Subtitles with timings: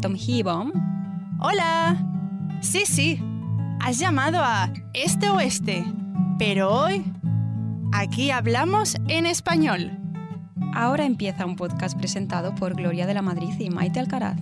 [0.00, 0.72] Tom Hibom.
[1.40, 1.96] Hola.
[2.60, 3.20] Sí, sí.
[3.80, 5.84] Has llamado a Este Oeste.
[6.38, 7.04] Pero hoy,
[7.92, 9.90] aquí hablamos en español.
[10.74, 14.38] Ahora empieza un podcast presentado por Gloria de la Madrid y Maite Alcaraz.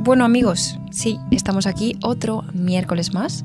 [0.00, 3.44] Bueno amigos, sí, estamos aquí otro miércoles más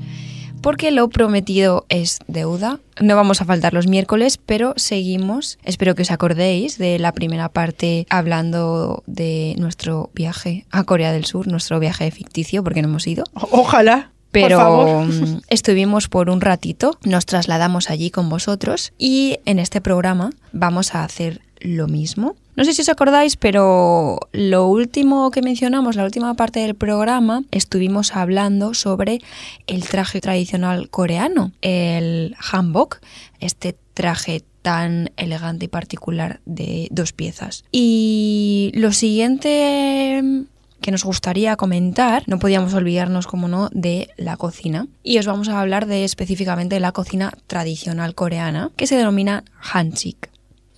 [0.62, 2.80] porque lo prometido es deuda.
[3.00, 5.58] No vamos a faltar los miércoles, pero seguimos.
[5.64, 11.26] Espero que os acordéis de la primera parte hablando de nuestro viaje a Corea del
[11.26, 13.24] Sur, nuestro viaje ficticio, porque no hemos ido.
[13.34, 14.12] Ojalá.
[14.32, 20.30] Pero mm, estuvimos por un ratito, nos trasladamos allí con vosotros y en este programa
[20.52, 22.36] vamos a hacer lo mismo.
[22.56, 27.44] No sé si os acordáis, pero lo último que mencionamos, la última parte del programa,
[27.52, 29.20] estuvimos hablando sobre
[29.68, 32.98] el traje tradicional coreano, el hanbok,
[33.40, 37.64] este traje tan elegante y particular de dos piezas.
[37.72, 40.46] Y lo siguiente
[40.82, 44.88] que nos gustaría comentar, no podíamos olvidarnos, como no, de la cocina.
[45.04, 50.30] Y os vamos a hablar de específicamente la cocina tradicional coreana, que se denomina hanchik.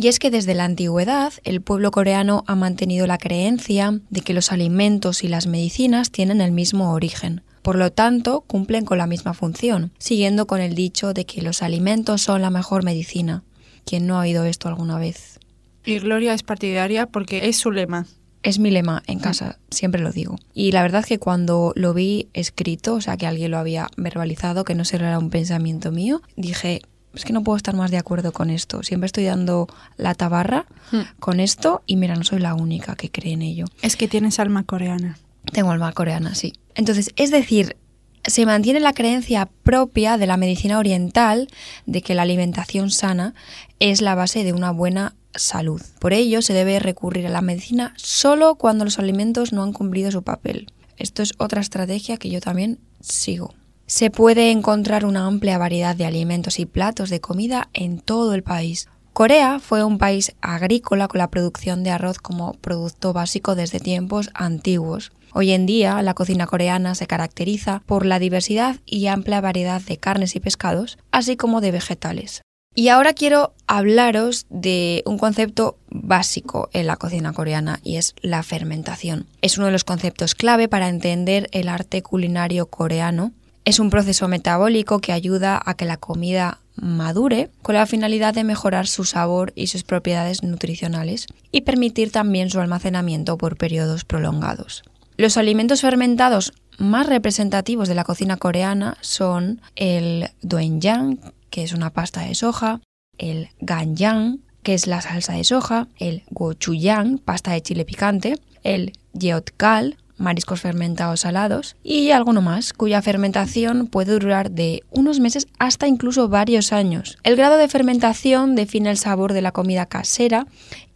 [0.01, 4.33] Y es que desde la antigüedad el pueblo coreano ha mantenido la creencia de que
[4.33, 7.43] los alimentos y las medicinas tienen el mismo origen.
[7.61, 11.61] Por lo tanto, cumplen con la misma función, siguiendo con el dicho de que los
[11.61, 13.43] alimentos son la mejor medicina.
[13.85, 15.39] ¿Quién no ha oído esto alguna vez?
[15.85, 18.07] Y Gloria es partidaria porque es su lema.
[18.41, 20.35] Es mi lema en casa, siempre lo digo.
[20.55, 24.63] Y la verdad que cuando lo vi escrito, o sea, que alguien lo había verbalizado,
[24.63, 26.81] que no solo era un pensamiento mío, dije,
[27.13, 28.83] es que no puedo estar más de acuerdo con esto.
[28.83, 29.67] Siempre estoy dando
[29.97, 31.19] la tabarra hmm.
[31.19, 33.65] con esto y mira, no soy la única que cree en ello.
[33.81, 35.17] Es que tienes alma coreana.
[35.51, 36.53] Tengo alma coreana, sí.
[36.75, 37.75] Entonces, es decir,
[38.23, 41.47] se mantiene la creencia propia de la medicina oriental
[41.85, 43.33] de que la alimentación sana
[43.79, 45.81] es la base de una buena salud.
[45.99, 50.11] Por ello, se debe recurrir a la medicina solo cuando los alimentos no han cumplido
[50.11, 50.71] su papel.
[50.97, 53.55] Esto es otra estrategia que yo también sigo.
[53.91, 58.41] Se puede encontrar una amplia variedad de alimentos y platos de comida en todo el
[58.41, 58.87] país.
[59.11, 64.29] Corea fue un país agrícola con la producción de arroz como producto básico desde tiempos
[64.33, 65.11] antiguos.
[65.33, 69.97] Hoy en día la cocina coreana se caracteriza por la diversidad y amplia variedad de
[69.97, 72.43] carnes y pescados, así como de vegetales.
[72.73, 78.41] Y ahora quiero hablaros de un concepto básico en la cocina coreana y es la
[78.41, 79.27] fermentación.
[79.41, 83.33] Es uno de los conceptos clave para entender el arte culinario coreano
[83.65, 88.43] es un proceso metabólico que ayuda a que la comida madure con la finalidad de
[88.43, 94.83] mejorar su sabor y sus propiedades nutricionales y permitir también su almacenamiento por periodos prolongados.
[95.17, 101.91] Los alimentos fermentados más representativos de la cocina coreana son el doenjang, que es una
[101.91, 102.81] pasta de soja,
[103.17, 108.93] el ganjang, que es la salsa de soja, el gochujang, pasta de chile picante, el
[109.13, 115.87] yeotkal, mariscos fermentados salados y alguno más, cuya fermentación puede durar de unos meses hasta
[115.87, 117.17] incluso varios años.
[117.23, 120.47] El grado de fermentación define el sabor de la comida casera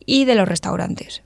[0.06, 1.24] y de los restaurantes.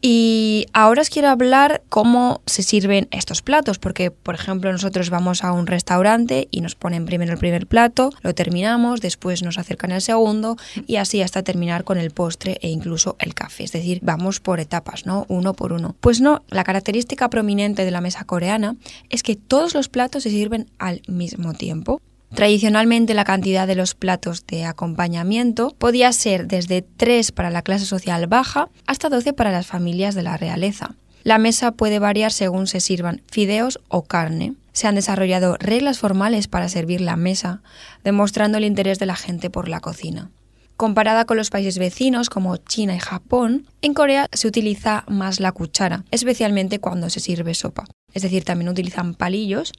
[0.00, 5.42] Y ahora os quiero hablar cómo se sirven estos platos, porque por ejemplo nosotros vamos
[5.42, 9.90] a un restaurante y nos ponen primero el primer plato, lo terminamos, después nos acercan
[9.90, 13.98] el segundo y así hasta terminar con el postre e incluso el café, es decir,
[14.02, 15.26] vamos por etapas, ¿no?
[15.28, 15.96] Uno por uno.
[16.00, 18.76] Pues no, la característica prominente de la mesa coreana
[19.10, 22.00] es que todos los platos se sirven al mismo tiempo.
[22.34, 27.86] Tradicionalmente la cantidad de los platos de acompañamiento podía ser desde 3 para la clase
[27.86, 30.94] social baja hasta 12 para las familias de la realeza.
[31.24, 34.54] La mesa puede variar según se sirvan fideos o carne.
[34.72, 37.60] Se han desarrollado reglas formales para servir la mesa,
[38.04, 40.30] demostrando el interés de la gente por la cocina.
[40.78, 45.50] Comparada con los países vecinos como China y Japón, en Corea se utiliza más la
[45.50, 47.84] cuchara, especialmente cuando se sirve sopa.
[48.14, 49.72] Es decir, también utilizan palillos,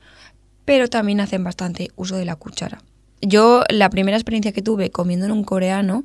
[0.70, 2.84] pero también hacen bastante uso de la cuchara.
[3.24, 6.04] Yo la primera experiencia que tuve comiendo en un coreano,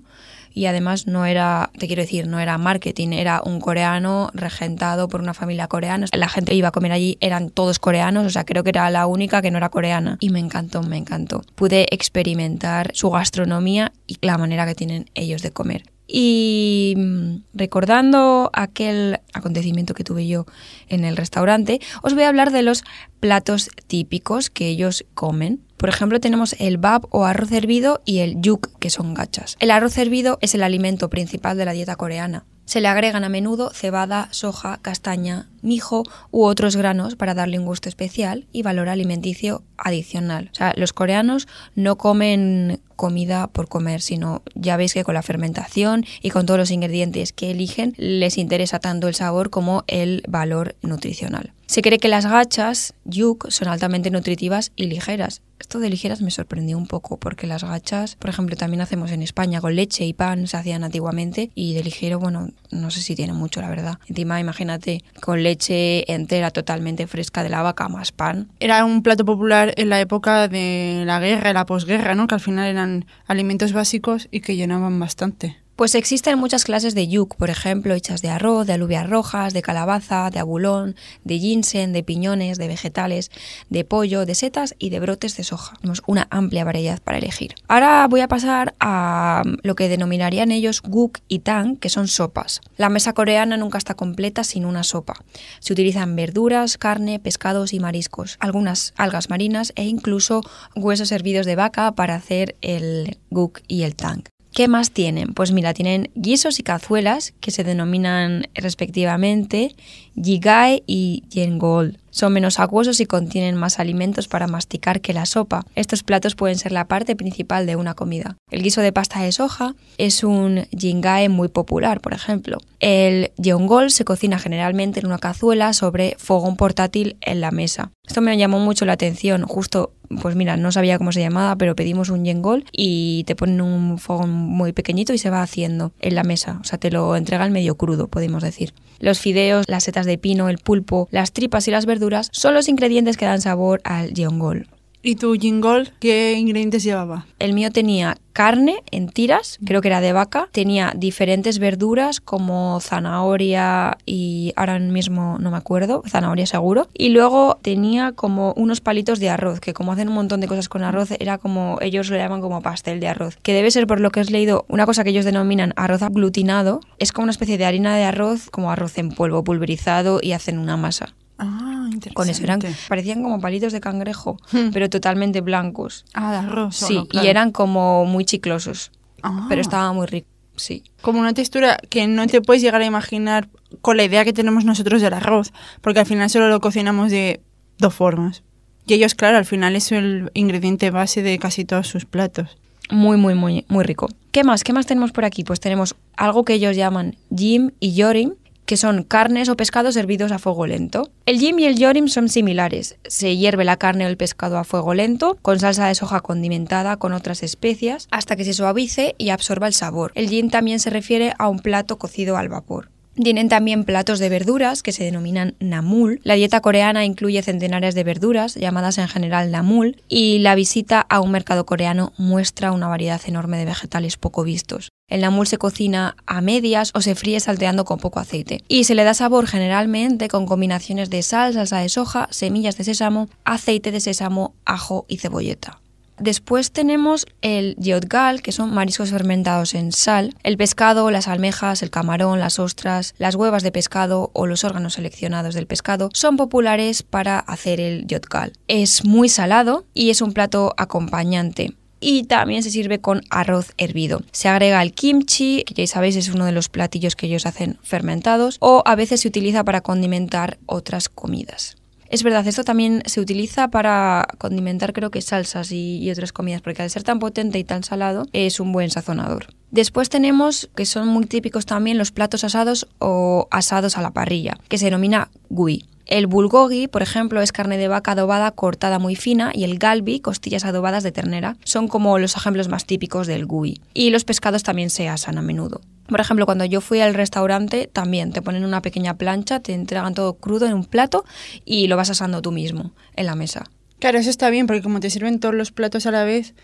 [0.55, 5.21] y además no era, te quiero decir, no era marketing, era un coreano regentado por
[5.21, 6.07] una familia coreana.
[6.17, 8.89] La gente que iba a comer allí eran todos coreanos, o sea, creo que era
[8.89, 10.17] la única que no era coreana.
[10.21, 11.43] Y me encantó, me encantó.
[11.57, 15.94] Pude experimentar su gastronomía y la manera que tienen ellos de comer.
[16.07, 20.47] Y mm, recordando aquel acontecimiento que tuve yo
[20.89, 22.85] en el restaurante, os voy a hablar de los
[23.21, 25.61] platos típicos que ellos comen.
[25.77, 29.57] Por ejemplo, tenemos el bab o arroz hervido y el yuk, que son gachas.
[29.61, 32.45] El arroz hervido es el alimento principal de la dieta coreana.
[32.65, 37.67] Se le agregan a menudo cebada, soja, castaña, mijo u otros granos para darle un
[37.67, 40.51] gusto especial y valor alimenticio adicional.
[40.53, 45.23] O sea, los coreanos no comen comida por comer, sino ya veis que con la
[45.23, 50.23] fermentación y con todos los ingredientes que eligen les interesa tanto el sabor como el
[50.29, 51.53] valor nutricional.
[51.67, 55.43] Se cree que las gachas, yuk, son altamente nutritivas y ligeras.
[55.65, 59.23] Esto de ligeras me sorprendió un poco porque las gachas, por ejemplo, también hacemos en
[59.23, 63.17] España con leche y pan, se hacían antiguamente y de ligero, bueno, no sé si
[63.17, 63.99] tiene mucho, la verdad.
[64.07, 68.51] Encima, imagínate, con leche entera totalmente fresca de la vaca más pan.
[68.61, 72.27] Era un plato popular en la época de la guerra, la posguerra, ¿no?
[72.27, 75.64] Que al final eran alimentos básicos y que llenaban bastante.
[75.77, 79.61] Pues existen muchas clases de yuk, por ejemplo, hechas de arroz, de alubias rojas, de
[79.61, 80.95] calabaza, de abulón,
[81.25, 83.33] de ginseng, de piñones, de vegetales,
[83.71, 85.77] de pollo, de setas y de brotes de soja.
[85.81, 87.57] Tenemos una amplia variedad para elegir.
[87.67, 92.61] Ahora voy a pasar a lo que denominarían ellos guk y tang, que son sopas.
[92.77, 95.15] La mesa coreana nunca está completa sin una sopa.
[95.59, 100.43] Se utilizan verduras, carne, pescados y mariscos, algunas algas marinas e incluso
[100.77, 104.23] huesos hervidos de vaca para hacer el guk y el tang.
[104.55, 105.35] ¿Qué más tienen?
[105.35, 109.75] Pues mira, tienen guisos y cazuelas que se denominan respectivamente
[110.15, 111.99] Yigae y Yengol.
[112.11, 115.67] Son menos acuosos y contienen más alimentos para masticar que la sopa.
[115.75, 118.37] Estos platos pueden ser la parte principal de una comida.
[118.49, 122.59] El guiso de pasta de soja es un jingae muy popular, por ejemplo.
[122.79, 127.91] El yeongol se cocina generalmente en una cazuela sobre fogón portátil en la mesa.
[128.07, 131.77] Esto me llamó mucho la atención, justo pues mira, no sabía cómo se llamaba, pero
[131.77, 136.15] pedimos un yengol y te ponen un fogón muy pequeñito y se va haciendo en
[136.15, 136.59] la mesa.
[136.61, 138.75] O sea, te lo entregan medio crudo, podemos decir.
[139.01, 142.69] Los fideos, las setas de pino, el pulpo, las tripas y las verduras son los
[142.69, 144.69] ingredientes que dan sabor al yengol.
[145.07, 147.27] ¿Y tu jingol qué ingredientes llevaba?
[147.39, 152.81] El mío tenía carne en tiras, creo que era de vaca, tenía diferentes verduras como
[152.81, 159.21] zanahoria y ahora mismo no me acuerdo, zanahoria seguro, y luego tenía como unos palitos
[159.21, 162.17] de arroz, que como hacen un montón de cosas con arroz, era como ellos lo
[162.17, 165.05] llaman como pastel de arroz, que debe ser por lo que has leído una cosa
[165.05, 168.97] que ellos denominan arroz aglutinado, es como una especie de harina de arroz, como arroz
[168.97, 171.15] en polvo pulverizado y hacen una masa.
[171.39, 172.15] Ah, interesante.
[172.15, 174.37] Con eso eran, parecían como palitos de cangrejo,
[174.73, 176.05] pero totalmente blancos.
[176.15, 176.77] Ah, de arroz.
[176.77, 177.27] Sí, solo, claro.
[177.27, 178.93] y eran como muy chiclosos,
[179.23, 179.47] Ah.
[179.49, 180.29] pero estaba muy rico.
[180.57, 180.85] Sí.
[181.03, 183.49] Como una textura que no te puedes llegar a imaginar
[183.81, 187.41] con la idea que tenemos nosotros del arroz, porque al final solo lo cocinamos de
[187.79, 188.45] dos formas.
[188.87, 192.57] Y ellos, claro, al final es el ingrediente base de casi todos sus platos.
[192.91, 194.09] Muy, muy, muy, muy rico.
[194.31, 194.63] ¿Qué más?
[194.63, 195.43] ¿Qué más tenemos por aquí?
[195.43, 198.35] Pues tenemos algo que ellos llaman jim y yorim,
[198.67, 201.11] que son carnes o pescados hervidos a fuego lento.
[201.27, 202.97] El jim y el yorim son similares.
[203.07, 206.97] Se hierve la carne o el pescado a fuego lento, con salsa de soja condimentada
[206.97, 210.13] con otras especias, hasta que se suavice y absorba el sabor.
[210.15, 212.91] El jim también se refiere a un plato cocido al vapor.
[213.15, 216.21] Tienen también platos de verduras que se denominan namul.
[216.25, 221.21] La dieta coreana incluye centenares de verduras, llamadas en general namul, y la visita a
[221.21, 224.89] un mercado coreano muestra una variedad enorme de vegetales poco vistos.
[225.09, 228.65] El namul se cocina a medias o se fríe salteando con poco aceite.
[228.69, 232.85] Y se le da sabor generalmente con combinaciones de sal, salsa de soja, semillas de
[232.85, 235.81] sésamo, aceite de sésamo, ajo y cebolleta.
[236.19, 241.91] Después tenemos el yeotgal, que son mariscos fermentados en sal, el pescado, las almejas, el
[241.91, 247.03] camarón, las ostras, las huevas de pescado o los órganos seleccionados del pescado son populares
[247.03, 248.53] para hacer el yeotgal.
[248.69, 251.75] Es muy salado y es un plato acompañante
[252.05, 254.21] y también se sirve con arroz hervido.
[254.31, 257.79] Se agrega el kimchi, que ya sabéis es uno de los platillos que ellos hacen
[257.83, 261.77] fermentados, o a veces se utiliza para condimentar otras comidas.
[262.11, 266.61] Es verdad, esto también se utiliza para condimentar creo que salsas y, y, otras comidas,
[266.61, 269.47] porque al ser tan potente y tan salado es un buen sazonador.
[269.71, 274.59] Después tenemos, que son muy típicos también, los platos asados o asados a la parrilla,
[274.69, 275.87] que se denomina gui.
[276.07, 280.21] El bulgogi, por ejemplo, es carne de vaca adobada cortada muy fina y el galbi,
[280.21, 283.81] costillas adobadas de ternera, son como los ejemplos más típicos del gui.
[283.95, 285.81] Y los pescados también se asan a menudo.
[286.07, 290.15] Por ejemplo, cuando yo fui al restaurante, también te ponen una pequeña plancha, te entregan
[290.15, 291.25] todo crudo en un plato
[291.65, 293.65] y lo vas asando tú mismo en la mesa.
[293.99, 296.55] Claro, eso está bien, porque como te sirven todos los platos a la vez,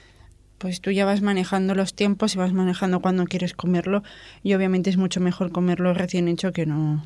[0.58, 4.02] pues tú ya vas manejando los tiempos y vas manejando cuando quieres comerlo.
[4.42, 7.02] Y obviamente es mucho mejor comerlo recién hecho que no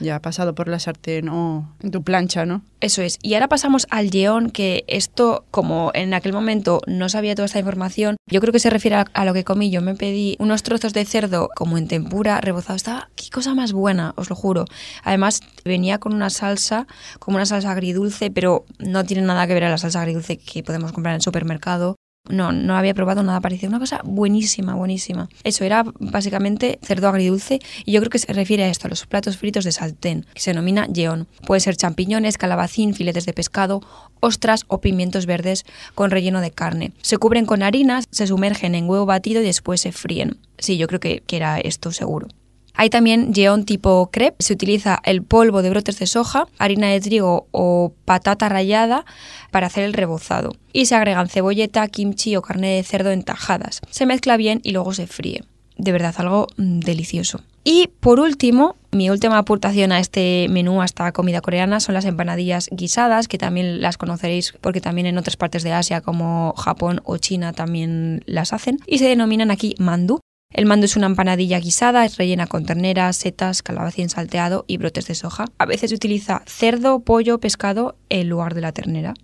[0.00, 2.62] ya pasado por la sartén o en tu plancha, ¿no?
[2.80, 3.18] Eso es.
[3.22, 7.58] Y ahora pasamos al yeón, que esto, como en aquel momento no sabía toda esta
[7.58, 9.70] información, yo creo que se refiere a, a lo que comí.
[9.70, 12.76] Yo me pedí unos trozos de cerdo como en tempura, rebozado.
[12.76, 14.64] Estaba, qué cosa más buena, os lo juro.
[15.02, 16.86] Además, venía con una salsa,
[17.18, 20.62] como una salsa agridulce, pero no tiene nada que ver a la salsa agridulce que
[20.62, 21.93] podemos comprar en el supermercado.
[22.28, 23.68] No, no había probado nada parecido.
[23.68, 25.28] Una cosa buenísima, buenísima.
[25.44, 29.04] Eso era básicamente cerdo agridulce y yo creo que se refiere a esto, a los
[29.06, 31.28] platos fritos de saltén, que se denomina yeón.
[31.46, 33.82] Puede ser champiñones, calabacín, filetes de pescado,
[34.20, 35.64] ostras o pimientos verdes
[35.94, 36.92] con relleno de carne.
[37.02, 40.38] Se cubren con harinas, se sumergen en huevo batido y después se fríen.
[40.56, 42.28] Sí, yo creo que, que era esto seguro.
[42.74, 44.36] Hay también yeón tipo crepe.
[44.40, 49.04] Se utiliza el polvo de brotes de soja, harina de trigo o patata rallada
[49.50, 50.52] para hacer el rebozado.
[50.72, 53.80] Y se agregan cebolleta, kimchi o carne de cerdo en tajadas.
[53.90, 55.44] Se mezcla bien y luego se fríe.
[55.76, 57.40] De verdad, algo mm, delicioso.
[57.64, 62.04] Y por último, mi última aportación a este menú, a esta comida coreana, son las
[62.04, 67.00] empanadillas guisadas, que también las conoceréis porque también en otras partes de Asia como Japón
[67.04, 68.80] o China también las hacen.
[68.86, 70.20] Y se denominan aquí mandu.
[70.54, 75.08] El mando es una empanadilla guisada, es rellena con ternera, setas, calabacín salteado y brotes
[75.08, 75.46] de soja.
[75.58, 79.14] A veces se utiliza cerdo, pollo, pescado en lugar de la ternera.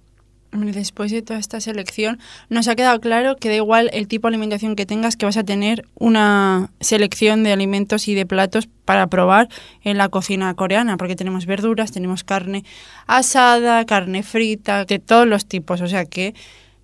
[0.50, 2.18] Después de toda esta selección,
[2.48, 5.36] nos ha quedado claro que da igual el tipo de alimentación que tengas, que vas
[5.36, 9.48] a tener una selección de alimentos y de platos para probar
[9.84, 12.64] en la cocina coreana, porque tenemos verduras, tenemos carne
[13.06, 15.80] asada, carne frita, de todos los tipos.
[15.80, 16.34] O sea que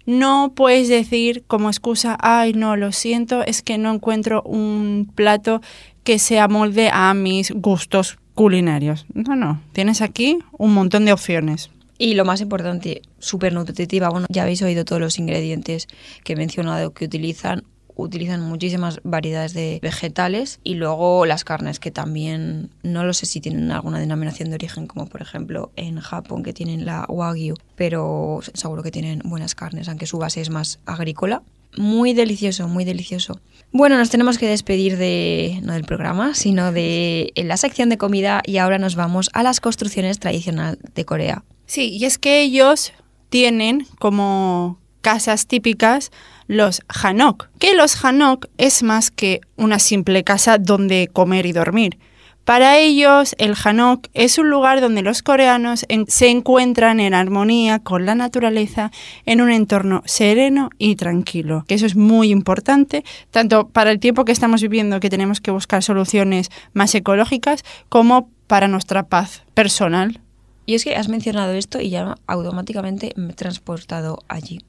[0.06, 5.60] no puedes decir como excusa, ay, no, lo siento, es que no encuentro un plato
[6.04, 9.06] que se amolde a mis gustos culinarios.
[9.12, 11.70] No, no, tienes aquí un montón de opciones.
[11.98, 14.10] Y lo más importante, súper nutritiva.
[14.10, 15.88] Bueno, ya habéis oído todos los ingredientes
[16.24, 17.64] que he mencionado que utilizan.
[17.96, 23.40] Utilizan muchísimas variedades de vegetales y luego las carnes que también no lo sé si
[23.40, 28.40] tienen alguna denominación de origen como por ejemplo en Japón que tienen la wagyu, pero
[28.52, 31.42] seguro que tienen buenas carnes aunque su base es más agrícola.
[31.78, 33.40] Muy delicioso, muy delicioso.
[33.72, 38.42] Bueno, nos tenemos que despedir de no del programa, sino de la sección de comida
[38.46, 41.44] y ahora nos vamos a las construcciones tradicionales de Corea.
[41.66, 42.92] Sí, y es que ellos
[43.28, 46.10] tienen como casas típicas
[46.46, 51.98] los hanok, que los hanok es más que una simple casa donde comer y dormir.
[52.46, 58.06] Para ellos, el hanok es un lugar donde los coreanos se encuentran en armonía con
[58.06, 58.92] la naturaleza
[59.24, 61.64] en un entorno sereno y tranquilo.
[61.66, 65.50] Que eso es muy importante, tanto para el tiempo que estamos viviendo, que tenemos que
[65.50, 70.20] buscar soluciones más ecológicas, como para nuestra paz personal.
[70.66, 74.60] Y es que has mencionado esto y ya automáticamente me he transportado allí.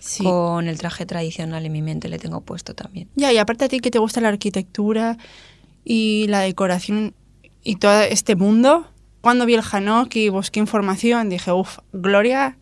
[0.00, 0.24] Sí.
[0.24, 3.08] Con el traje tradicional en mi mente le tengo puesto también.
[3.16, 5.18] Ya, y aparte a ti que te gusta la arquitectura
[5.84, 7.14] y la decoración
[7.62, 8.86] y todo este mundo,
[9.20, 12.56] cuando vi el Hanok y busqué información, dije, uff, Gloria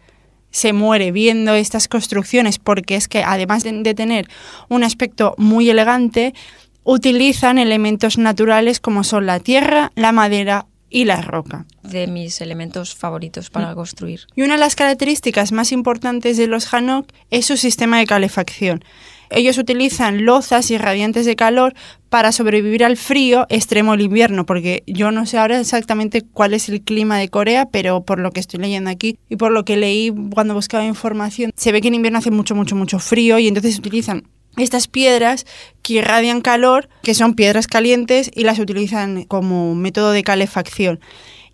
[0.50, 4.28] se muere viendo estas construcciones porque es que además de, de tener
[4.68, 6.34] un aspecto muy elegante,
[6.82, 11.66] utilizan elementos naturales como son la tierra, la madera y la roca.
[11.90, 14.26] De mis elementos favoritos para construir.
[14.34, 18.84] Y una de las características más importantes de los Hanok es su sistema de calefacción.
[19.30, 21.74] Ellos utilizan lozas y radiantes de calor
[22.08, 26.68] para sobrevivir al frío extremo del invierno, porque yo no sé ahora exactamente cuál es
[26.68, 29.76] el clima de Corea, pero por lo que estoy leyendo aquí y por lo que
[29.76, 33.48] leí cuando buscaba información, se ve que en invierno hace mucho, mucho, mucho frío y
[33.48, 35.44] entonces utilizan estas piedras
[35.82, 41.00] que irradian calor, que son piedras calientes, y las utilizan como método de calefacción.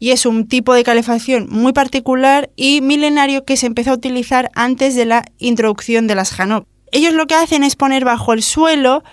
[0.03, 4.51] Y es un tipo de calefacción muy particular y milenario que se empezó a utilizar
[4.57, 6.67] antes de la introducción de las Hanok.
[6.91, 9.05] Ellos lo que hacen es poner bajo el suelo,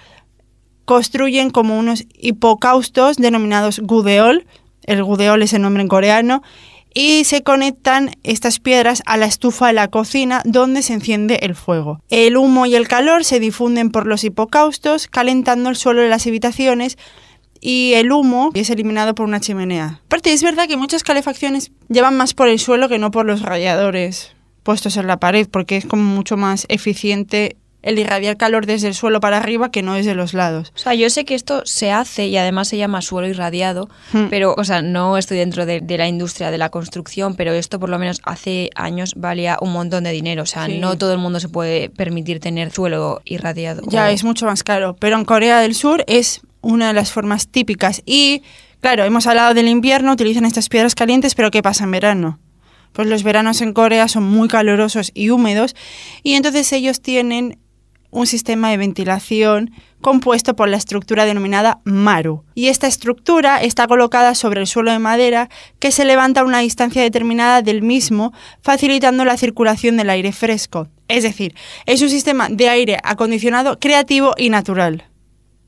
[0.85, 4.47] construyen como unos hipocaustos denominados gudeol,
[4.81, 6.41] el gudeol es el nombre en coreano,
[6.91, 11.53] y se conectan estas piedras a la estufa de la cocina donde se enciende el
[11.53, 11.99] fuego.
[12.09, 16.25] El humo y el calor se difunden por los hipocaustos, calentando el suelo de las
[16.25, 16.97] habitaciones
[17.61, 19.99] y el humo es eliminado por una chimenea.
[20.05, 23.41] Aparte, es verdad que muchas calefacciones llevan más por el suelo que no por los
[23.41, 28.89] radiadores puestos en la pared, porque es como mucho más eficiente el irradiar calor desde
[28.89, 30.73] el suelo para arriba que no desde los lados.
[30.75, 34.25] O sea, yo sé que esto se hace y además se llama suelo irradiado, Hmm.
[34.29, 37.79] pero, o sea, no estoy dentro de, de la industria de la construcción, pero esto
[37.79, 40.43] por lo menos hace años valía un montón de dinero.
[40.43, 40.77] O sea, Sí.
[40.77, 43.81] no todo el mundo se puede permitir tener suelo irradiado.
[43.87, 47.11] Ya O- es mucho más caro, pero en Corea del Sur es una de las
[47.11, 48.01] formas típicas.
[48.05, 48.43] Y,
[48.81, 52.39] claro, hemos hablado del invierno, utilizan estas piedras calientes, pero ¿qué pasa en verano?
[52.93, 55.75] Pues los veranos en Corea son muy calurosos y húmedos,
[56.23, 57.59] y entonces ellos tienen
[58.11, 62.43] un sistema de ventilación compuesto por la estructura denominada maru.
[62.55, 65.49] Y esta estructura está colocada sobre el suelo de madera
[65.79, 70.87] que se levanta a una distancia determinada del mismo, facilitando la circulación del aire fresco.
[71.07, 75.08] Es decir, es un sistema de aire acondicionado creativo y natural.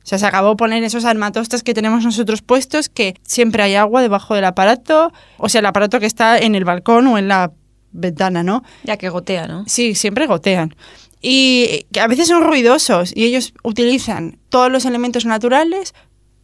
[0.03, 4.01] O sea, se acabó poner esos armatostas que tenemos nosotros puestos, que siempre hay agua
[4.01, 7.51] debajo del aparato, o sea, el aparato que está en el balcón o en la
[7.91, 8.63] ventana, ¿no?
[8.84, 9.63] Ya que gotea, ¿no?
[9.67, 10.75] Sí, siempre gotean.
[11.22, 15.93] Y que a veces son ruidosos y ellos utilizan todos los elementos naturales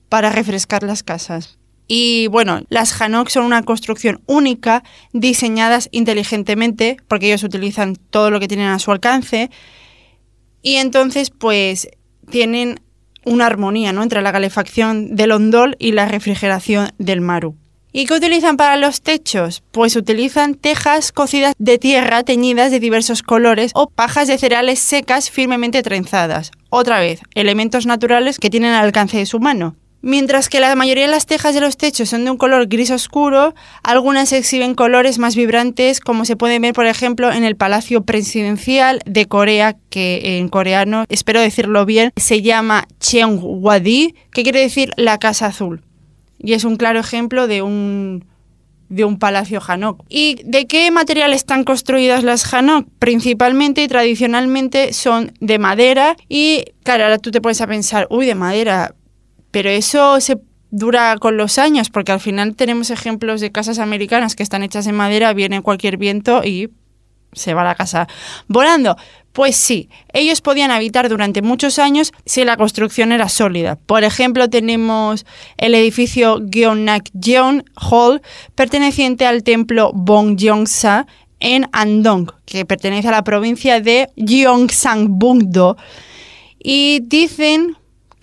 [0.07, 1.57] para refrescar las casas.
[1.87, 4.83] Y bueno, las Hanok son una construcción única,
[5.13, 9.49] diseñadas inteligentemente, porque ellos utilizan todo lo que tienen a su alcance.
[10.61, 11.87] Y entonces, pues,
[12.29, 12.81] tienen
[13.27, 14.03] una armonía ¿no?
[14.03, 17.55] entre la calefacción del ondol y la refrigeración del maru.
[17.91, 19.63] ¿Y qué utilizan para los techos?
[19.71, 25.31] Pues utilizan tejas cocidas de tierra teñidas de diversos colores o pajas de cereales secas
[25.31, 26.51] firmemente trenzadas.
[26.69, 29.75] Otra vez, elementos naturales que tienen al alcance de su mano.
[30.01, 32.91] Mientras que la mayoría de las tejas de los techos son de un color gris
[32.91, 38.03] oscuro, algunas exhiben colores más vibrantes, como se puede ver, por ejemplo, en el Palacio
[38.03, 44.91] Presidencial de Corea, que en coreano, espero decirlo bien, se llama Cheongwadi, que quiere decir
[44.97, 45.81] la Casa Azul.
[46.39, 48.23] Y es un claro ejemplo de un,
[48.89, 50.03] de un palacio Hanok.
[50.09, 52.87] ¿Y de qué material están construidas las Hanok?
[52.99, 58.27] Principalmente y tradicionalmente son de madera y, claro, ahora tú te pones a pensar, uy,
[58.27, 58.93] de madera,
[59.51, 60.37] pero eso se
[60.71, 64.87] dura con los años, porque al final tenemos ejemplos de casas americanas que están hechas
[64.87, 66.69] en madera, viene cualquier viento y
[67.33, 68.07] se va la casa
[68.47, 68.97] volando.
[69.31, 73.75] Pues sí, ellos podían habitar durante muchos años si la construcción era sólida.
[73.75, 75.25] Por ejemplo, tenemos
[75.57, 78.21] el edificio Gyeongnak-jeon Hall,
[78.55, 81.05] perteneciente al templo Bongyongsa
[81.39, 85.77] en Andong, que pertenece a la provincia de Gyeongsangbuk-do.
[86.57, 87.77] Y dicen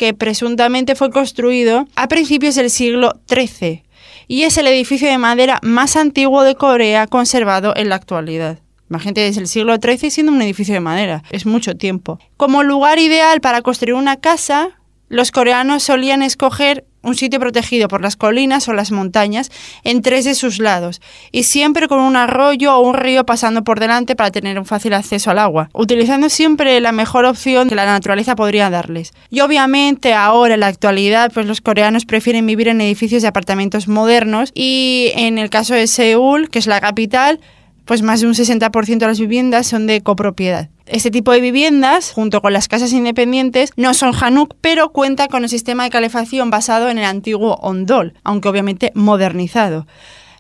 [0.04, 3.84] que presuntamente fue construido a principios del siglo XIII
[4.28, 8.58] y es el edificio de madera más antiguo de Corea conservado en la actualidad.
[8.90, 12.18] Imagínate desde el siglo XIII siendo un edificio de madera, es mucho tiempo.
[12.36, 18.02] Como lugar ideal para construir una casa, los coreanos solían escoger un sitio protegido por
[18.02, 19.50] las colinas o las montañas
[19.84, 23.80] en tres de sus lados, y siempre con un arroyo o un río pasando por
[23.80, 27.86] delante para tener un fácil acceso al agua, utilizando siempre la mejor opción que la
[27.86, 29.12] naturaleza podría darles.
[29.30, 33.88] Y obviamente ahora en la actualidad, pues los coreanos prefieren vivir en edificios de apartamentos
[33.88, 37.40] modernos y en el caso de Seúl, que es la capital,
[37.84, 40.68] pues más de un 60% de las viviendas son de copropiedad.
[40.86, 45.44] Este tipo de viviendas, junto con las casas independientes, no son Hanuk, pero cuenta con
[45.44, 49.86] el sistema de calefacción basado en el antiguo Ondol, aunque obviamente modernizado.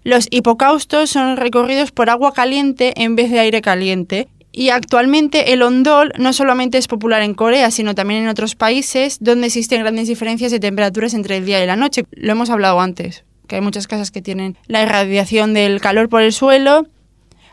[0.02, 5.62] Los hipocaustos son recorridos por agua caliente en vez de aire caliente y actualmente el
[5.62, 10.06] ondol no solamente es popular en Corea, sino también en otros países donde existen grandes
[10.06, 12.04] diferencias de temperaturas entre el día y la noche.
[12.12, 16.22] Lo hemos hablado antes, que hay muchas casas que tienen la irradiación del calor por
[16.22, 16.86] el suelo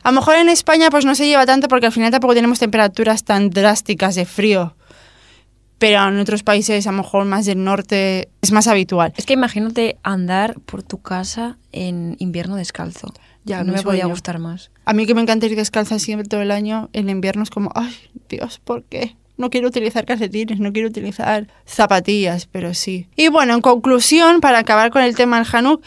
[0.04, 2.60] a lo mejor en España pues no se lleva tanto porque al final tampoco tenemos
[2.60, 4.76] temperaturas tan drásticas de frío.
[5.78, 9.14] Pero en otros países, a lo mejor más del norte, es más habitual.
[9.18, 13.12] Es que imagínate andar por tu casa en invierno descalzo.
[13.46, 14.70] Ya, no me podía gustar más.
[14.86, 17.72] A mí que me encanta ir descalza siempre todo el año, en invierno es como,
[17.74, 17.96] ay,
[18.30, 19.16] Dios, ¿por qué?
[19.38, 23.08] No quiero utilizar calcetines, no quiero utilizar zapatillas, pero sí.
[23.16, 25.82] Y bueno, en conclusión, para acabar con el tema del Hanuk,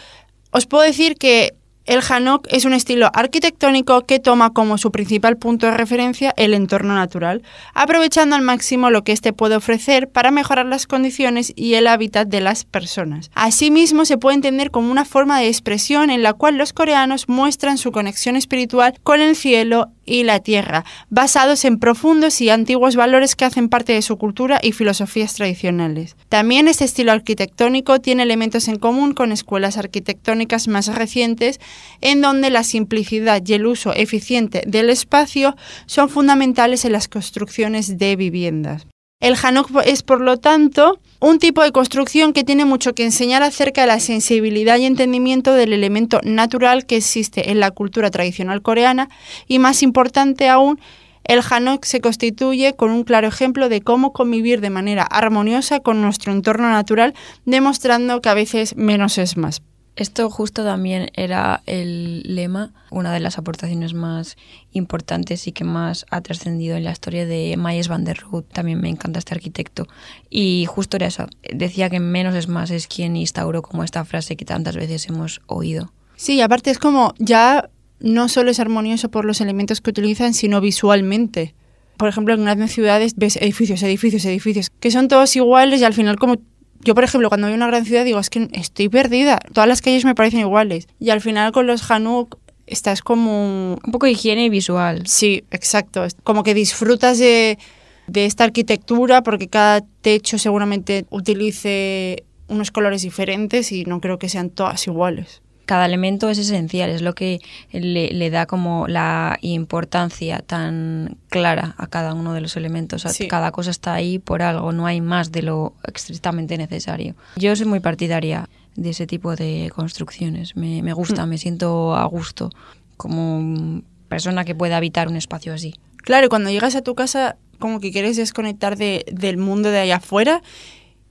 [0.50, 1.54] os puedo decir que
[1.86, 6.54] el Hanok es un estilo arquitectónico que toma como su principal punto de referencia el
[6.54, 7.42] entorno natural,
[7.74, 12.28] aprovechando al máximo lo que éste puede ofrecer para mejorar las condiciones y el hábitat
[12.28, 13.30] de las personas.
[13.34, 17.78] Asimismo, se puede entender como una forma de expresión en la cual los coreanos muestran
[17.78, 23.36] su conexión espiritual con el cielo y la tierra, basados en profundos y antiguos valores
[23.36, 26.16] que hacen parte de su cultura y filosofías tradicionales.
[26.28, 31.60] También este estilo arquitectónico tiene elementos en común con escuelas arquitectónicas más recientes,
[32.00, 37.98] en donde la simplicidad y el uso eficiente del espacio son fundamentales en las construcciones
[37.98, 38.86] de viviendas.
[39.20, 43.42] El Hanok es, por lo tanto, un tipo de construcción que tiene mucho que enseñar
[43.42, 48.60] acerca de la sensibilidad y entendimiento del elemento natural que existe en la cultura tradicional
[48.60, 49.08] coreana
[49.46, 50.78] y, más importante aún,
[51.24, 56.02] el Hanok se constituye con un claro ejemplo de cómo convivir de manera armoniosa con
[56.02, 57.14] nuestro entorno natural,
[57.46, 59.62] demostrando que a veces menos es más.
[59.96, 64.36] Esto justo también era el lema, una de las aportaciones más
[64.72, 68.42] importantes y que más ha trascendido en la historia de Mayes van der Rohe.
[68.42, 69.86] También me encanta este arquitecto.
[70.30, 71.28] Y justo era eso.
[71.52, 75.40] Decía que menos es más es quien instauró como esta frase que tantas veces hemos
[75.46, 75.92] oído.
[76.16, 80.60] Sí, aparte es como ya no solo es armonioso por los elementos que utilizan, sino
[80.60, 81.54] visualmente.
[81.96, 85.94] Por ejemplo, en grandes ciudades ves edificios, edificios, edificios, que son todos iguales y al
[85.94, 86.36] final como
[86.84, 89.40] yo, por ejemplo, cuando voy a una gran ciudad digo, es que estoy perdida.
[89.52, 90.86] Todas las calles me parecen iguales.
[90.98, 93.78] Y al final con los Hanuk estás como...
[93.84, 95.06] Un poco de higiene visual.
[95.06, 96.06] Sí, exacto.
[96.22, 97.58] Como que disfrutas de,
[98.06, 104.28] de esta arquitectura porque cada techo seguramente utilice unos colores diferentes y no creo que
[104.28, 107.40] sean todas iguales cada elemento es esencial, es lo que
[107.72, 113.06] le, da como la importancia tan clara a cada uno de los elementos.
[113.28, 117.14] Cada cosa está ahí por algo, no hay más de lo estrictamente necesario.
[117.36, 121.28] Yo soy muy partidaria de ese tipo de construcciones, me, me gusta, mm.
[121.28, 122.50] me siento a gusto
[122.96, 125.74] como persona que pueda habitar un espacio así.
[125.98, 129.96] Claro, cuando llegas a tu casa como que quieres desconectar de, del mundo de allá
[129.96, 130.42] afuera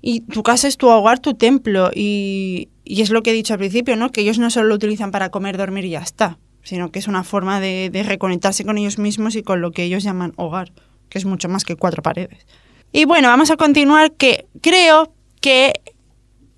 [0.01, 3.53] y tu casa es tu hogar, tu templo y, y es lo que he dicho
[3.53, 4.11] al principio, ¿no?
[4.11, 7.07] Que ellos no solo lo utilizan para comer, dormir y ya está, sino que es
[7.07, 10.71] una forma de, reconectarse con ellos mismos y con lo que ellos llaman hogar,
[11.09, 12.45] que es mucho más que cuatro paredes.
[12.91, 15.81] Y bueno, vamos a continuar, que creo que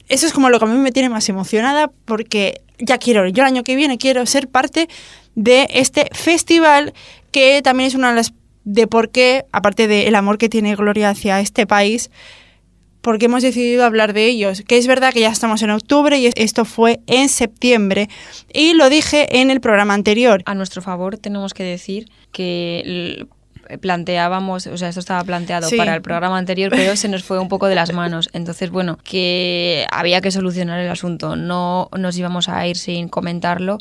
[0.09, 3.43] eso es como lo que a mí me tiene más emocionada, porque ya quiero, yo
[3.43, 4.89] el año que viene quiero ser parte
[5.35, 6.93] de este festival,
[7.31, 8.33] que también es una de las
[8.63, 12.09] de por qué, aparte del amor que tiene Gloria hacia este país,
[13.05, 14.63] porque hemos decidido hablar de ellos.
[14.67, 18.09] Que es verdad que ya estamos en octubre y esto fue en septiembre.
[18.51, 20.41] Y lo dije en el programa anterior.
[20.47, 23.27] A nuestro favor tenemos que decir que
[23.79, 27.47] planteábamos, o sea, esto estaba planteado para el programa anterior, pero se nos fue un
[27.47, 28.27] poco de las manos.
[28.33, 31.35] Entonces, bueno, que había que solucionar el asunto.
[31.35, 33.77] No nos íbamos a ir sin comentarlo.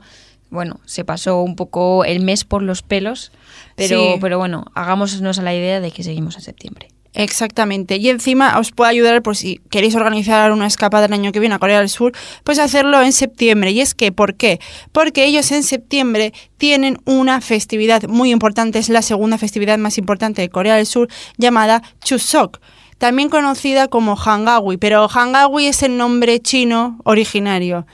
[0.51, 3.33] Bueno, se pasó un poco el mes por los pelos,
[3.75, 6.89] pero, pero bueno, hagámonos a la idea de que seguimos en septiembre.
[7.15, 7.97] Exactamente.
[7.97, 11.55] Y encima os puedo ayudar por si queréis organizar una escapada el año que viene
[11.55, 13.71] a Corea del Sur, pues hacerlo en septiembre.
[13.71, 14.61] Y es que, ¿por qué?
[14.91, 20.43] Porque ellos en septiembre tienen una festividad muy importante, es la segunda festividad más importante
[20.43, 22.61] de Corea del Sur, llamada Chuseok
[22.99, 27.87] también conocida como Hangawi, pero Hangawi es el nombre chino originario.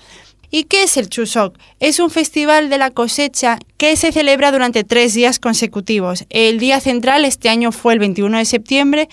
[0.51, 1.57] ¿Y qué es el Chuseok?
[1.79, 6.25] Es un festival de la cosecha que se celebra durante tres días consecutivos.
[6.29, 9.09] El día central este año fue el 21 de septiembre,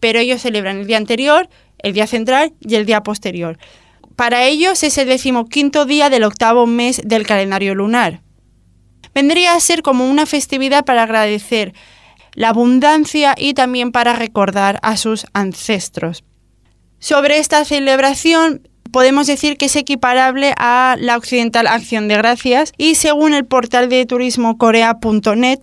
[0.00, 3.58] pero ellos celebran el día anterior, el día central y el día posterior.
[4.16, 8.20] Para ellos es el decimoquinto día del octavo mes del calendario lunar.
[9.14, 11.72] Vendría a ser como una festividad para agradecer
[12.34, 16.24] la abundancia y también para recordar a sus ancestros.
[16.98, 22.94] Sobre esta celebración podemos decir que es equiparable a la Occidental Acción de Gracias y
[22.94, 25.58] según el portal de turismo corea.net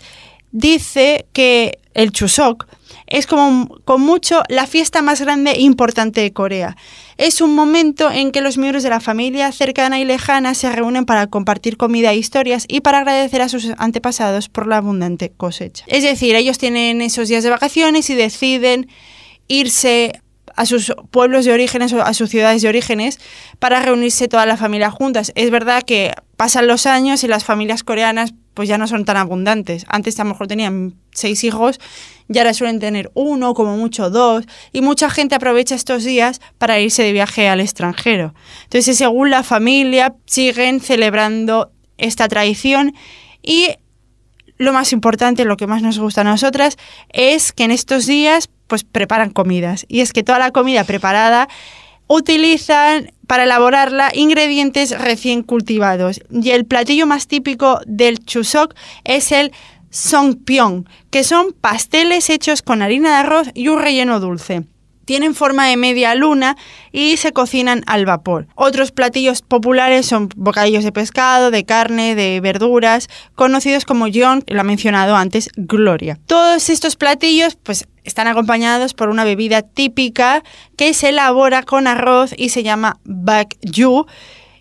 [0.51, 2.67] dice que el Chuseok
[3.07, 6.77] es como con mucho la fiesta más grande e importante de Corea.
[7.17, 11.05] Es un momento en que los miembros de la familia cercana y lejana se reúnen
[11.05, 15.85] para compartir comida e historias y para agradecer a sus antepasados por la abundante cosecha.
[15.87, 18.87] Es decir, ellos tienen esos días de vacaciones y deciden
[19.47, 20.21] irse
[20.59, 23.17] a sus pueblos de orígenes o a sus ciudades de orígenes
[23.59, 25.31] para reunirse toda la familia juntas.
[25.35, 29.15] Es verdad que pasan los años y las familias coreanas pues ya no son tan
[29.15, 29.85] abundantes.
[29.87, 31.79] Antes a lo mejor tenían seis hijos
[32.27, 34.43] y ahora suelen tener uno, como mucho dos,
[34.73, 38.33] y mucha gente aprovecha estos días para irse de viaje al extranjero.
[38.65, 42.93] Entonces, según la familia, siguen celebrando esta tradición
[43.41, 43.69] y
[44.57, 46.75] lo más importante, lo que más nos gusta a nosotras,
[47.13, 49.85] es que en estos días pues preparan comidas.
[49.89, 51.49] Y es que toda la comida preparada
[52.07, 56.21] utilizan para elaborarla ingredientes recién cultivados.
[56.31, 59.51] Y el platillo más típico del chusok es el
[59.89, 64.63] songpyeong, que son pasteles hechos con harina de arroz y un relleno dulce
[65.09, 66.55] tienen forma de media luna
[66.91, 68.45] y se cocinan al vapor.
[68.53, 74.61] Otros platillos populares son bocadillos de pescado, de carne, de verduras, conocidos como John, lo
[74.61, 76.19] ha mencionado antes, Gloria.
[76.27, 80.43] Todos estos platillos pues están acompañados por una bebida típica
[80.75, 84.05] que se elabora con arroz y se llama bakju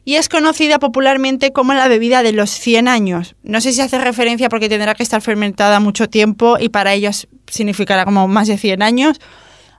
[0.04, 3.34] y es conocida popularmente como la bebida de los 100 años.
[3.42, 7.28] No sé si hace referencia porque tendrá que estar fermentada mucho tiempo y para ellos
[7.46, 9.20] significará como más de 100 años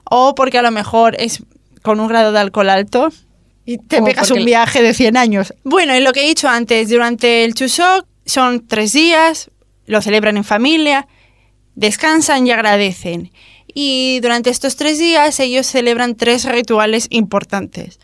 [0.04, 1.42] o porque a lo mejor es
[1.82, 3.08] con un grado de alcohol alto
[3.66, 5.54] y te pegas un viaje de 100 años.
[5.64, 9.50] Bueno, y lo que he dicho antes, durante el Chuseok son tres días,
[9.86, 11.08] lo celebran en familia,
[11.74, 13.32] descansan y agradecen.
[13.74, 18.00] Y durante estos tres días ellos celebran tres rituales importantes.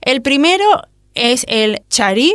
[0.00, 0.64] El primero
[1.14, 2.34] es el chari,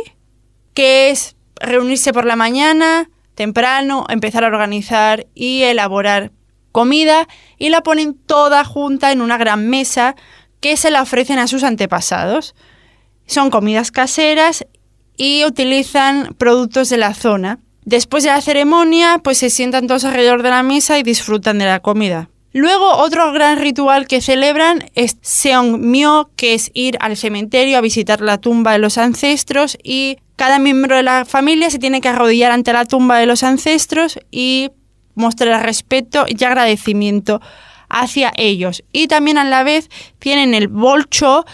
[0.74, 6.32] que es reunirse por la mañana, temprano, empezar a organizar y elaborar
[6.72, 10.14] comida y la ponen toda junta en una gran mesa
[10.60, 12.54] que se la ofrecen a sus antepasados.
[13.26, 14.66] Son comidas caseras
[15.16, 17.58] y utilizan productos de la zona.
[17.84, 21.66] Después de la ceremonia, pues se sientan todos alrededor de la mesa y disfrutan de
[21.66, 22.30] la comida.
[22.52, 28.22] Luego, otro gran ritual que celebran es Seongmyo, que es ir al cementerio a visitar
[28.22, 32.52] la tumba de los ancestros y cada miembro de la familia se tiene que arrodillar
[32.52, 34.70] ante la tumba de los ancestros y
[35.14, 37.42] mostrar respeto y agradecimiento
[37.90, 38.82] hacia ellos.
[38.92, 41.44] Y también a la vez tienen el bolcho,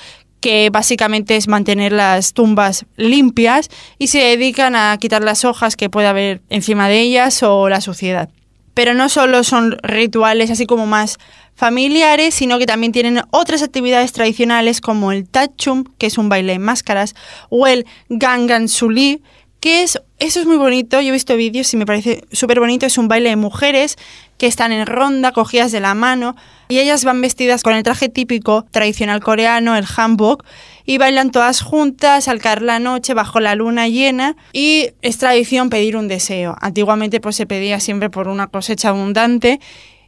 [0.41, 5.89] que básicamente es mantener las tumbas limpias y se dedican a quitar las hojas que
[5.89, 8.29] pueda haber encima de ellas o la suciedad.
[8.75, 11.19] Pero no solo son rituales así como más
[11.55, 16.55] familiares, sino que también tienen otras actividades tradicionales como el tachum, que es un baile
[16.55, 17.15] en máscaras,
[17.49, 19.23] o el gangan suli,
[19.67, 22.99] es, eso es muy bonito, yo he visto vídeos y me parece súper bonito, es
[22.99, 23.97] un baile de mujeres
[24.37, 26.37] que están en ronda, cogidas de la mano,
[26.69, 30.45] y ellas van vestidas con el traje típico tradicional coreano, el hanbok,
[30.85, 35.71] y bailan todas juntas al caer la noche bajo la luna llena, y es tradición
[35.71, 36.57] pedir un deseo.
[36.61, 39.61] Antiguamente pues se pedía siempre por una cosecha abundante,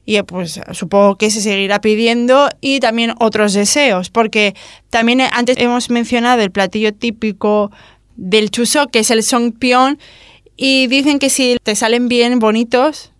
[0.07, 4.55] y pues supongo que se seguirá pidiendo y también otros deseos, porque
[4.89, 7.73] también antes hemos mencionado el platillo típico
[8.17, 9.99] del chuseok, que es el songpyeon,
[10.57, 13.13] y dicen que si te salen bien bonitos,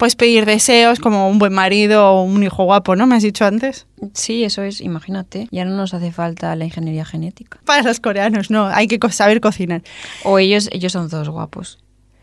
[0.00, 3.06] puedes pedir deseos como un buen marido o un hijo guapo, ¿no?
[3.06, 3.86] ¿Me has dicho antes?
[4.14, 5.46] Sí, eso es, imagínate.
[5.50, 7.60] Ya no nos hace falta la ingeniería genética.
[7.66, 9.82] Para los coreanos, no, hay que saber cocinar.
[10.24, 11.78] O ellos, ellos son todos guapos.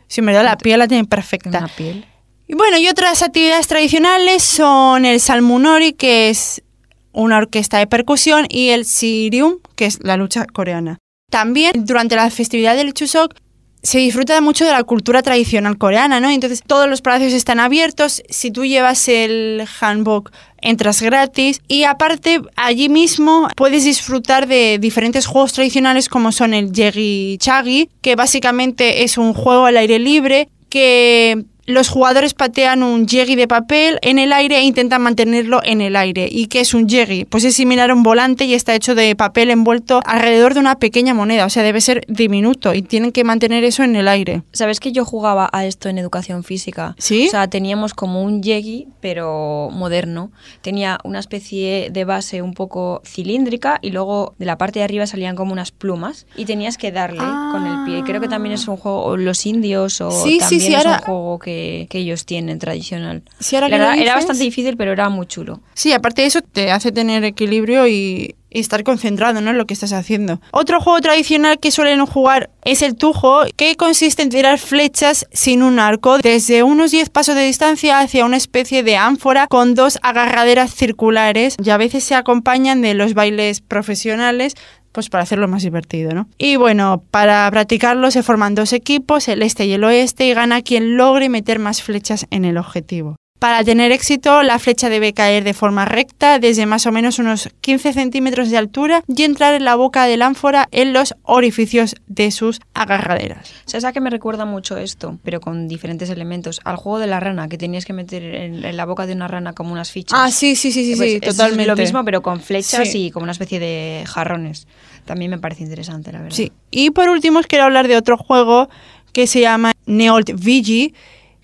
[0.07, 1.49] Sí, me da la piel la tienen perfecta.
[1.49, 2.05] Una piel.
[2.47, 6.63] Y bueno, y otras actividades tradicionales son el salmunori, que es
[7.11, 10.97] una orquesta de percusión, y el sirium, que es la lucha coreana.
[11.29, 13.35] También durante la festividad del Chuseok
[13.83, 16.29] se disfruta mucho de la cultura tradicional coreana, ¿no?
[16.29, 22.41] Entonces todos los palacios están abiertos, si tú llevas el hanbok entras gratis y aparte
[22.55, 29.03] allí mismo puedes disfrutar de diferentes juegos tradicionales como son el Yegi Chagi, que básicamente
[29.03, 34.19] es un juego al aire libre que los jugadores patean un yegi de papel en
[34.19, 36.27] el aire e intentan mantenerlo en el aire.
[36.31, 37.25] ¿Y qué es un yegi?
[37.25, 40.79] Pues es similar a un volante y está hecho de papel envuelto alrededor de una
[40.79, 44.43] pequeña moneda, o sea, debe ser diminuto y tienen que mantener eso en el aire.
[44.53, 46.95] ¿Sabes que yo jugaba a esto en educación física?
[46.97, 47.27] ¿Sí?
[47.27, 50.31] O sea, teníamos como un yegi, pero moderno.
[50.61, 55.05] Tenía una especie de base un poco cilíndrica y luego de la parte de arriba
[55.05, 58.03] salían como unas plumas y tenías que darle con el pie.
[58.05, 60.97] Creo que también es un juego, los indios o Sí, sí, también sí, es ahora-
[60.99, 61.56] un juego que,
[61.89, 63.23] que ellos tienen tradicional.
[63.39, 65.61] Sí, ahora La era bastante difícil, pero era muy chulo.
[65.73, 69.51] Sí, aparte de eso te hace tener equilibrio y, y estar concentrado ¿no?
[69.51, 70.41] en lo que estás haciendo.
[70.51, 75.63] Otro juego tradicional que suelen jugar es el tujo, que consiste en tirar flechas sin
[75.63, 79.99] un arco desde unos 10 pasos de distancia hacia una especie de ánfora con dos
[80.01, 84.55] agarraderas circulares y a veces se acompañan de los bailes profesionales
[84.97, 86.27] pues para hacerlo más divertido, ¿no?
[86.39, 90.63] Y bueno, para practicarlo se forman dos equipos, el este y el oeste, y gana
[90.63, 93.15] quien logre meter más flechas en el objetivo.
[93.39, 97.49] Para tener éxito, la flecha debe caer de forma recta desde más o menos unos
[97.61, 102.31] 15 centímetros de altura y entrar en la boca del ánfora en los orificios de
[102.31, 103.53] sus agarraderas.
[103.65, 105.19] ¿Sabes a qué me recuerda mucho esto?
[105.23, 106.59] Pero con diferentes elementos.
[106.63, 109.27] Al juego de la rana, que tenías que meter en, en la boca de una
[109.27, 110.17] rana como unas fichas.
[110.19, 111.67] Ah, sí, sí, sí, sí, Pues sí, es totalmente.
[111.67, 113.05] lo mismo, pero con flechas Sí.
[113.05, 114.67] y como una especie de jarrones.
[115.05, 116.35] También me parece interesante, la verdad.
[116.35, 116.51] Sí.
[116.71, 118.67] Y por último os quiero hablar de otro juego
[119.13, 120.93] que se llama Neolt Vigi,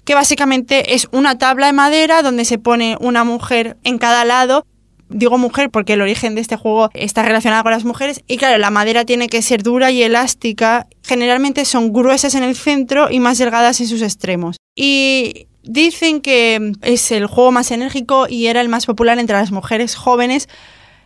[0.06, 4.66] que básicamente es una tabla de madera donde se pone una mujer en cada lado.
[5.10, 8.58] Digo mujer porque el origen de este juego está relacionado con las mujeres y claro,
[8.58, 10.88] la madera tiene que ser dura y elástica.
[11.04, 14.58] Generalmente son gruesas en el centro y más delgadas en sus extremos.
[14.76, 19.52] Y dicen que es el juego más enérgico y era el más popular entre las
[19.52, 20.50] mujeres jóvenes,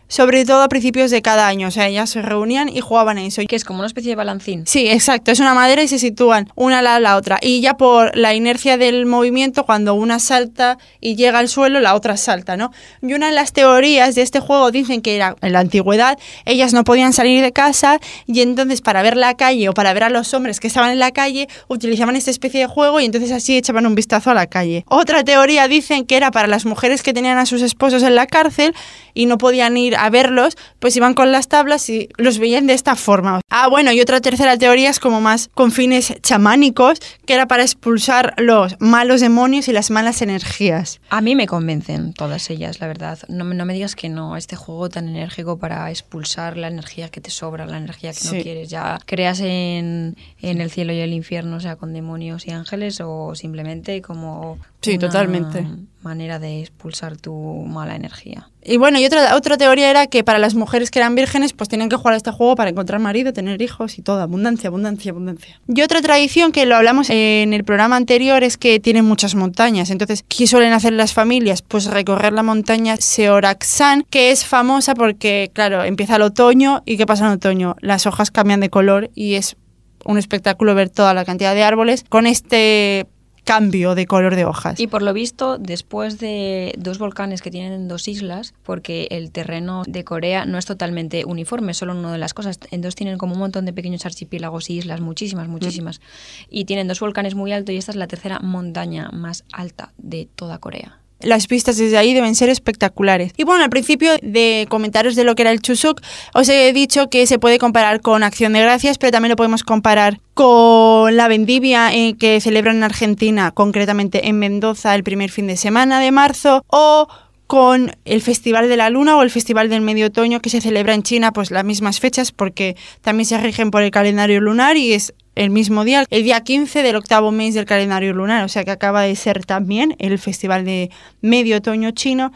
[0.08, 1.68] sobre todo a principios de cada año.
[1.68, 3.42] O sea, ellas se reunían y jugaban a eso.
[3.48, 4.66] Que es como una especie de balancín.
[4.66, 5.30] Sí, exacto.
[5.30, 7.38] Es una madera y se sitúan una lado de la otra.
[7.40, 11.94] Y ya por la inercia del movimiento, cuando una salta y llega al suelo, la
[11.94, 12.72] otra salta, ¿no?
[13.02, 16.72] Y una de las teorías de este juego dicen que era en la antigüedad ellas
[16.72, 20.10] no podían salir de casa y entonces para ver la calle o para ver a
[20.10, 23.56] los hombres que estaban en la calle utilizaban esta especie de juego y entonces así
[23.56, 24.84] echaban un vistazo a la calle.
[24.88, 28.26] Otra teoría dicen que era para las mujeres que tenían a sus esposos en la
[28.26, 28.74] cárcel
[29.14, 32.74] y no podían ir a verlos, pues iban con las tablas y los veían de
[32.74, 33.40] esta forma.
[33.50, 37.62] Ah, bueno, y otra tercera teoría es como más con fines chamánicos, que era para
[37.62, 41.00] expulsar los malos demonios y las malas energías.
[41.10, 43.18] A mí me convencen todas ellas, la verdad.
[43.28, 47.08] No, me- no me digas que no, este juego tan enérgico para expulsar la energía
[47.08, 48.36] que te sobra, la energía que Sí.
[48.36, 48.70] no quieres.
[48.70, 53.00] Ya creas en, en el cielo y el infierno, o sea, con demonios y ángeles,
[53.04, 55.66] o simplemente como Sí, una totalmente.
[56.02, 57.34] manera de expulsar tu
[57.66, 58.48] mala energía.
[58.62, 61.68] Y bueno, y otra, otra teoría era que para las mujeres que eran vírgenes, pues
[61.68, 64.20] tenían que jugar a este juego para encontrar marido, tener hijos y todo.
[64.20, 65.60] Abundancia, abundancia, abundancia.
[65.66, 69.90] Y otra tradición que lo hablamos en el programa anterior es que tienen muchas montañas.
[69.90, 71.62] Entonces, ¿qué suelen hacer las familias?
[71.62, 77.06] Pues recorrer la montaña Seoraksan, que es famosa porque, claro, empieza el otoño y ¿qué
[77.06, 77.74] pasa en otoño?
[77.80, 79.56] Las hojas cambian de color y es
[80.04, 83.06] un espectáculo ver toda la cantidad de árboles con este
[83.48, 84.78] cambio de color de hojas.
[84.78, 89.84] Y por lo visto, después de dos volcanes que tienen dos islas, porque el terreno
[89.86, 92.60] de Corea no es totalmente uniforme, solo una de las cosas.
[92.70, 96.02] En dos tienen como un montón de pequeños archipiélagos y islas, muchísimas, muchísimas.
[96.50, 100.28] Y tienen dos volcanes muy altos y esta es la tercera montaña más alta de
[100.34, 100.98] toda Corea.
[101.20, 103.32] Las vistas desde ahí deben ser espectaculares.
[103.36, 106.00] Y bueno, al principio de comentaros de lo que era el Chusuk,
[106.34, 109.64] os he dicho que se puede comparar con Acción de Gracias, pero también lo podemos
[109.64, 115.48] comparar con la vendimia eh, que celebran en Argentina, concretamente en Mendoza el primer fin
[115.48, 117.08] de semana de marzo, o
[117.48, 120.94] con el Festival de la Luna o el Festival del Medio Otoño que se celebra
[120.94, 124.92] en China, pues las mismas fechas porque también se rigen por el calendario lunar y
[124.92, 128.64] es el mismo día, el día 15 del octavo mes del calendario lunar, o sea
[128.64, 132.32] que acaba de ser también el Festival de Medio Otoño chino.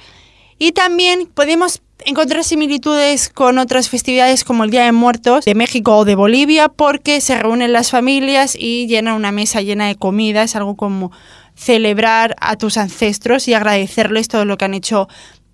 [0.56, 5.96] Y también podemos encontrar similitudes con otras festividades como el Día de Muertos de México
[5.96, 10.44] o de Bolivia porque se reúnen las familias y llenan una mesa llena de comida,
[10.44, 11.10] es algo como
[11.56, 15.08] celebrar a tus ancestros y agradecerles todo lo que han hecho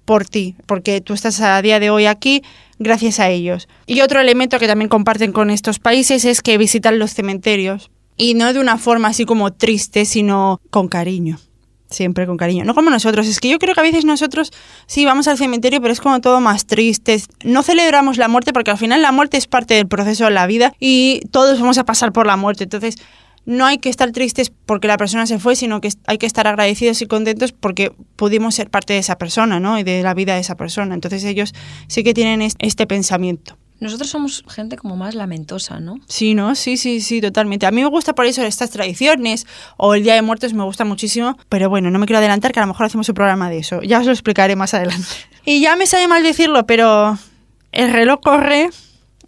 [0.08, 2.42] por ti, porque tú estás a día de hoy aquí
[2.78, 3.68] gracias a ellos.
[3.84, 8.32] Y otro elemento que también comparten con estos países es que visitan los cementerios y
[8.32, 11.38] no de una forma así como triste, sino con cariño.
[11.90, 12.64] Siempre con cariño.
[12.64, 13.26] No como nosotros.
[13.26, 14.50] Es que yo creo que a veces nosotros
[14.86, 17.20] sí vamos al cementerio, pero es como todo más triste.
[17.44, 20.46] No celebramos la muerte porque al final la muerte es parte del proceso de la
[20.46, 22.64] vida y todos vamos a pasar por la muerte.
[22.64, 22.96] Entonces,
[23.48, 26.46] no hay que estar tristes porque la persona se fue, sino que hay que estar
[26.46, 29.78] agradecidos y contentos porque pudimos ser parte de esa persona, ¿no?
[29.78, 30.94] Y de la vida de esa persona.
[30.94, 31.54] Entonces ellos
[31.86, 33.56] sí que tienen es- este pensamiento.
[33.80, 35.98] Nosotros somos gente como más lamentosa, ¿no?
[36.08, 36.54] Sí, ¿no?
[36.56, 37.64] Sí, sí, sí, totalmente.
[37.64, 40.84] A mí me gusta por eso estas tradiciones o el Día de Muertos me gusta
[40.84, 43.58] muchísimo, pero bueno, no me quiero adelantar que a lo mejor hacemos un programa de
[43.58, 43.80] eso.
[43.82, 45.06] Ya os lo explicaré más adelante.
[45.46, 47.16] Y ya me sale mal decirlo, pero
[47.72, 48.68] el reloj corre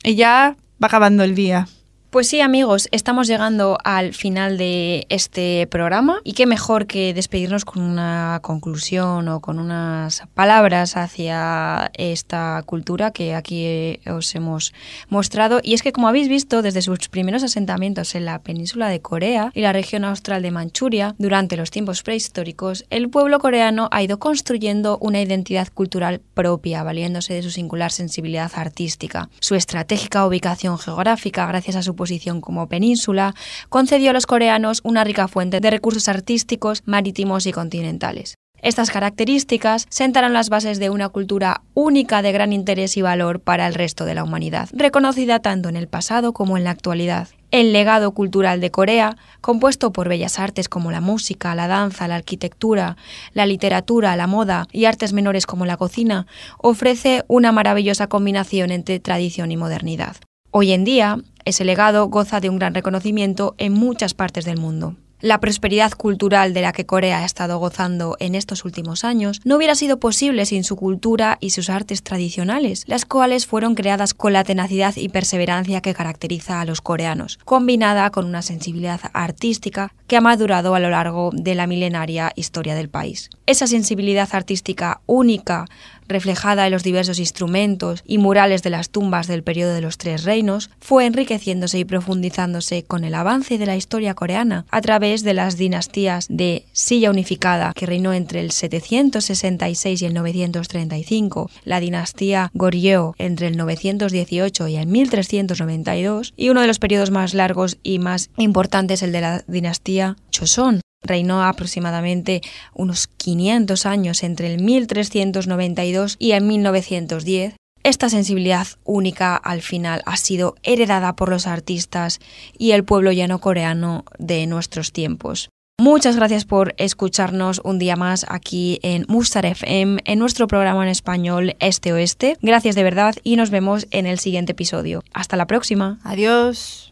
[0.05, 1.67] y ya va acabando el día.
[2.11, 7.65] Pues sí, amigos, estamos llegando al final de este programa y qué mejor que despedirnos
[7.65, 14.75] con una conclusión o con unas palabras hacia esta cultura que aquí eh, os hemos
[15.09, 15.61] mostrado.
[15.63, 19.53] Y es que, como habéis visto, desde sus primeros asentamientos en la península de Corea
[19.55, 24.19] y la región austral de Manchuria, durante los tiempos prehistóricos, el pueblo coreano ha ido
[24.19, 31.47] construyendo una identidad cultural propia, valiéndose de su singular sensibilidad artística, su estratégica ubicación geográfica,
[31.47, 33.35] gracias a su posición como península,
[33.69, 38.37] concedió a los coreanos una rica fuente de recursos artísticos, marítimos y continentales.
[38.63, 43.67] Estas características sentaron las bases de una cultura única de gran interés y valor para
[43.67, 47.29] el resto de la humanidad, reconocida tanto en el pasado como en la actualidad.
[47.51, 52.17] El legado cultural de Corea, compuesto por bellas artes como la música, la danza, la
[52.17, 52.97] arquitectura,
[53.35, 56.27] la literatura, la moda y artes menores como la cocina,
[56.59, 60.17] ofrece una maravillosa combinación entre tradición y modernidad.
[60.53, 64.97] Hoy en día, ese legado goza de un gran reconocimiento en muchas partes del mundo.
[65.23, 69.57] La prosperidad cultural de la que Corea ha estado gozando en estos últimos años no
[69.57, 74.33] hubiera sido posible sin su cultura y sus artes tradicionales, las cuales fueron creadas con
[74.33, 80.17] la tenacidad y perseverancia que caracteriza a los coreanos, combinada con una sensibilidad artística que
[80.17, 83.29] ha madurado a lo largo de la milenaria historia del país.
[83.45, 85.67] Esa sensibilidad artística única,
[86.11, 90.25] reflejada en los diversos instrumentos y murales de las tumbas del periodo de los Tres
[90.25, 95.35] Reinos, fue enriqueciéndose y profundizándose con el avance de la historia coreana a través de
[95.35, 102.51] las dinastías de Silla Unificada, que reinó entre el 766 y el 935, la dinastía
[102.55, 107.99] Goryeo entre el 918 y el 1392, y uno de los periodos más largos y
[107.99, 112.41] más importantes, el de la dinastía Choson, Reinó aproximadamente
[112.75, 117.55] unos 500 años entre el 1392 y el 1910.
[117.83, 122.21] Esta sensibilidad única al final ha sido heredada por los artistas
[122.59, 125.49] y el pueblo llano coreano de nuestros tiempos.
[125.81, 130.91] Muchas gracias por escucharnos un día más aquí en Mustar FM, en nuestro programa en
[130.91, 132.37] español Este Oeste.
[132.43, 135.03] Gracias de verdad y nos vemos en el siguiente episodio.
[135.15, 135.99] Hasta la próxima.
[136.05, 136.90] Adiós.